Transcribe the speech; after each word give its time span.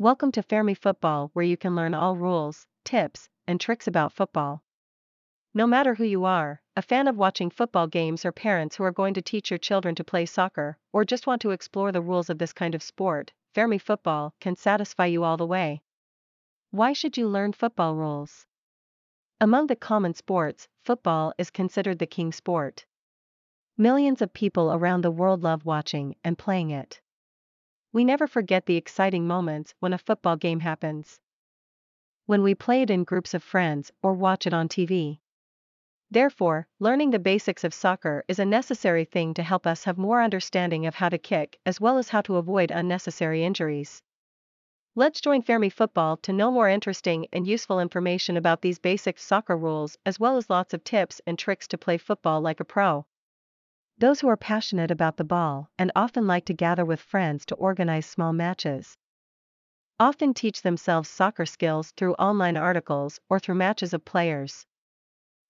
Welcome 0.00 0.30
to 0.30 0.44
Fermi 0.44 0.74
Football, 0.74 1.30
where 1.32 1.44
you 1.44 1.56
can 1.56 1.74
learn 1.74 1.92
all 1.92 2.14
rules, 2.14 2.68
tips, 2.84 3.28
and 3.48 3.60
tricks 3.60 3.88
about 3.88 4.12
football. 4.12 4.62
No 5.52 5.66
matter 5.66 5.96
who 5.96 6.04
you 6.04 6.24
are, 6.24 6.62
a 6.76 6.82
fan 6.82 7.08
of 7.08 7.16
watching 7.16 7.50
football 7.50 7.88
games, 7.88 8.24
or 8.24 8.30
parents 8.30 8.76
who 8.76 8.84
are 8.84 8.92
going 8.92 9.12
to 9.14 9.22
teach 9.22 9.50
your 9.50 9.58
children 9.58 9.96
to 9.96 10.04
play 10.04 10.24
soccer, 10.24 10.78
or 10.92 11.04
just 11.04 11.26
want 11.26 11.42
to 11.42 11.50
explore 11.50 11.90
the 11.90 12.00
rules 12.00 12.30
of 12.30 12.38
this 12.38 12.52
kind 12.52 12.76
of 12.76 12.82
sport, 12.84 13.32
Fermi 13.54 13.76
Football 13.76 14.32
can 14.38 14.54
satisfy 14.54 15.06
you 15.06 15.24
all 15.24 15.36
the 15.36 15.44
way. 15.44 15.82
Why 16.70 16.92
should 16.92 17.16
you 17.16 17.26
learn 17.26 17.52
football 17.52 17.96
rules? 17.96 18.46
Among 19.40 19.66
the 19.66 19.74
common 19.74 20.14
sports, 20.14 20.68
football 20.84 21.34
is 21.38 21.50
considered 21.50 21.98
the 21.98 22.06
king 22.06 22.30
sport. 22.30 22.86
Millions 23.76 24.22
of 24.22 24.32
people 24.32 24.72
around 24.72 25.00
the 25.00 25.10
world 25.10 25.42
love 25.42 25.64
watching 25.64 26.14
and 26.22 26.38
playing 26.38 26.70
it. 26.70 27.00
We 27.90 28.04
never 28.04 28.26
forget 28.26 28.66
the 28.66 28.76
exciting 28.76 29.26
moments 29.26 29.74
when 29.80 29.94
a 29.94 29.98
football 29.98 30.36
game 30.36 30.60
happens. 30.60 31.20
When 32.26 32.42
we 32.42 32.54
play 32.54 32.82
it 32.82 32.90
in 32.90 33.04
groups 33.04 33.32
of 33.32 33.42
friends 33.42 33.90
or 34.02 34.12
watch 34.12 34.46
it 34.46 34.52
on 34.52 34.68
TV. 34.68 35.20
Therefore, 36.10 36.66
learning 36.78 37.10
the 37.10 37.18
basics 37.18 37.64
of 37.64 37.72
soccer 37.72 38.24
is 38.28 38.38
a 38.38 38.44
necessary 38.44 39.06
thing 39.06 39.32
to 39.34 39.42
help 39.42 39.66
us 39.66 39.84
have 39.84 39.96
more 39.96 40.22
understanding 40.22 40.84
of 40.84 40.94
how 40.94 41.08
to 41.08 41.18
kick 41.18 41.58
as 41.64 41.80
well 41.80 41.96
as 41.96 42.10
how 42.10 42.20
to 42.22 42.36
avoid 42.36 42.70
unnecessary 42.70 43.42
injuries. 43.42 44.02
Let's 44.94 45.20
join 45.20 45.42
Fermi 45.42 45.70
Football 45.70 46.18
to 46.18 46.32
know 46.32 46.50
more 46.50 46.68
interesting 46.68 47.26
and 47.32 47.46
useful 47.46 47.80
information 47.80 48.36
about 48.36 48.60
these 48.60 48.78
basic 48.78 49.18
soccer 49.18 49.56
rules 49.56 49.96
as 50.04 50.20
well 50.20 50.36
as 50.36 50.50
lots 50.50 50.74
of 50.74 50.84
tips 50.84 51.22
and 51.26 51.38
tricks 51.38 51.68
to 51.68 51.78
play 51.78 51.96
football 51.96 52.40
like 52.40 52.60
a 52.60 52.64
pro. 52.64 53.06
Those 54.00 54.20
who 54.20 54.28
are 54.28 54.36
passionate 54.36 54.92
about 54.92 55.16
the 55.16 55.24
ball 55.24 55.70
and 55.76 55.90
often 55.96 56.28
like 56.28 56.44
to 56.44 56.54
gather 56.54 56.84
with 56.84 57.00
friends 57.00 57.44
to 57.46 57.56
organize 57.56 58.06
small 58.06 58.32
matches. 58.32 58.96
Often 59.98 60.34
teach 60.34 60.62
themselves 60.62 61.10
soccer 61.10 61.44
skills 61.44 61.90
through 61.90 62.14
online 62.14 62.56
articles 62.56 63.18
or 63.28 63.40
through 63.40 63.56
matches 63.56 63.92
of 63.92 64.04
players. 64.04 64.66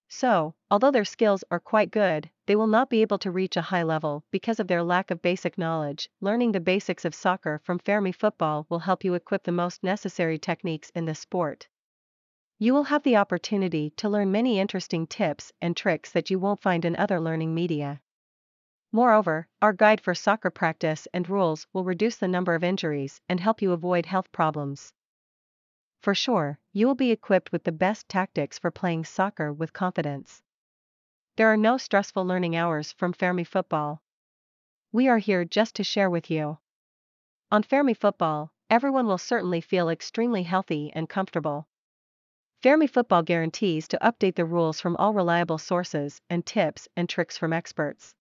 So, 0.08 0.54
although 0.70 0.90
their 0.90 1.04
skills 1.04 1.44
are 1.50 1.60
quite 1.60 1.90
good, 1.90 2.30
they 2.46 2.56
will 2.56 2.66
not 2.66 2.88
be 2.88 3.02
able 3.02 3.18
to 3.18 3.30
reach 3.30 3.58
a 3.58 3.60
high 3.60 3.82
level 3.82 4.24
because 4.30 4.58
of 4.58 4.66
their 4.66 4.82
lack 4.82 5.10
of 5.10 5.20
basic 5.20 5.58
knowledge. 5.58 6.08
Learning 6.22 6.52
the 6.52 6.60
basics 6.60 7.04
of 7.04 7.14
soccer 7.14 7.60
from 7.64 7.78
Fermi 7.78 8.12
Football 8.12 8.64
will 8.70 8.78
help 8.78 9.04
you 9.04 9.12
equip 9.12 9.42
the 9.42 9.52
most 9.52 9.84
necessary 9.84 10.38
techniques 10.38 10.88
in 10.94 11.04
this 11.04 11.18
sport. 11.18 11.68
You 12.58 12.72
will 12.72 12.84
have 12.84 13.02
the 13.02 13.16
opportunity 13.16 13.90
to 13.98 14.08
learn 14.08 14.32
many 14.32 14.58
interesting 14.58 15.06
tips 15.06 15.52
and 15.60 15.76
tricks 15.76 16.12
that 16.12 16.30
you 16.30 16.38
won't 16.38 16.62
find 16.62 16.86
in 16.86 16.96
other 16.96 17.20
learning 17.20 17.54
media. 17.54 18.00
Moreover, 18.90 19.46
our 19.60 19.74
guide 19.74 20.00
for 20.00 20.14
soccer 20.14 20.50
practice 20.50 21.06
and 21.12 21.28
rules 21.28 21.66
will 21.72 21.84
reduce 21.84 22.16
the 22.16 22.26
number 22.26 22.54
of 22.54 22.64
injuries 22.64 23.20
and 23.28 23.38
help 23.38 23.60
you 23.60 23.72
avoid 23.72 24.06
health 24.06 24.32
problems. 24.32 24.94
For 26.00 26.14
sure, 26.14 26.58
you 26.72 26.86
will 26.86 26.94
be 26.94 27.10
equipped 27.10 27.52
with 27.52 27.64
the 27.64 27.72
best 27.72 28.08
tactics 28.08 28.58
for 28.58 28.70
playing 28.70 29.04
soccer 29.04 29.52
with 29.52 29.74
confidence. 29.74 30.42
There 31.36 31.52
are 31.52 31.56
no 31.56 31.76
stressful 31.76 32.24
learning 32.24 32.56
hours 32.56 32.92
from 32.92 33.12
Fermi 33.12 33.44
Football. 33.44 34.02
We 34.90 35.06
are 35.06 35.18
here 35.18 35.44
just 35.44 35.76
to 35.76 35.84
share 35.84 36.08
with 36.08 36.30
you. 36.30 36.58
On 37.50 37.62
Fermi 37.62 37.92
Football, 37.92 38.52
everyone 38.70 39.06
will 39.06 39.18
certainly 39.18 39.60
feel 39.60 39.90
extremely 39.90 40.44
healthy 40.44 40.90
and 40.94 41.10
comfortable. 41.10 41.68
Fermi 42.62 42.86
Football 42.86 43.22
guarantees 43.22 43.86
to 43.88 43.98
update 43.98 44.36
the 44.36 44.46
rules 44.46 44.80
from 44.80 44.96
all 44.96 45.12
reliable 45.12 45.58
sources 45.58 46.22
and 46.30 46.46
tips 46.46 46.88
and 46.96 47.06
tricks 47.06 47.36
from 47.36 47.52
experts. 47.52 48.14